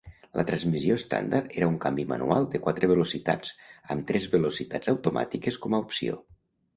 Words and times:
La 0.39 0.43
transmissió 0.49 0.95
estàndard 0.99 1.51
era 1.59 1.67
un 1.71 1.75
canvi 1.83 2.05
manual 2.11 2.47
de 2.55 2.61
quatre 2.67 2.89
velocitats, 2.91 3.51
amb 3.97 4.07
tres 4.13 4.25
velocitats 4.37 4.93
automàtiques 4.95 5.61
com 5.67 5.77
a 5.79 5.83
opció. 5.85 6.17